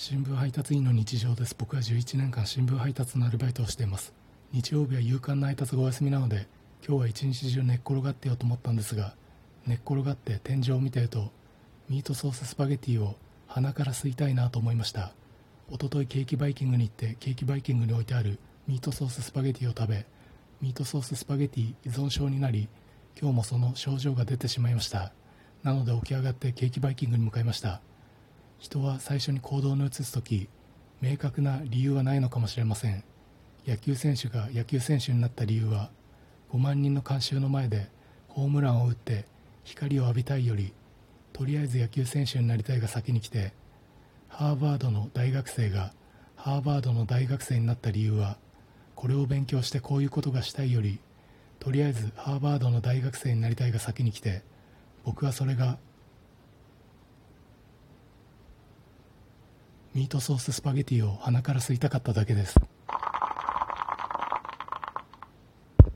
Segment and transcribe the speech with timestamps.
[0.00, 1.56] 新聞配達員の日常です。
[1.58, 4.14] 僕は11年間新聞配達のアルバイトをしています。
[4.52, 6.46] 日曜日は夕刊の配達がお休みなので
[6.86, 9.16] 今日は一日中寝っ転がってようと思ったんですが
[9.66, 11.32] 寝っ転がって天井を見てると
[11.88, 13.16] ミートソーススパゲティを
[13.48, 15.10] 鼻から吸いたいなと思いました。
[15.68, 20.06] おとといケーキバイキングに行ってケーキバイキングに置いてあるミートソーススパゲティを食べ
[20.60, 22.68] ミートソーススパゲティ依存症になり
[23.20, 25.12] 今日もその症状が出てしまいました。
[25.64, 27.80] なので起き上がってケーキバイキングに向かいました。
[28.58, 30.48] 人は最初に行動に移す時
[31.00, 33.04] 明確な理由はないのかもしれません。
[33.68, 35.90] 野球選手が野球選手になった理由は
[36.52, 37.88] 5万人の観衆の前で
[38.28, 39.26] ホームランを打って
[39.62, 40.72] 光を浴びたいより
[41.34, 43.52] とりあえず野球選手になりたいが先に来て
[44.28, 45.92] ハーバードの大学生が
[46.34, 48.38] ハーバードの大学生になった理由は
[48.94, 50.98] これを勉強してこういうことがしたいより
[51.60, 54.42] とりあえずハーバードの大学生になりたいが先に来て
[55.04, 55.76] 僕はそれが
[59.94, 62.56] ミートソーススパゲティを鼻から吸いたかっただけです。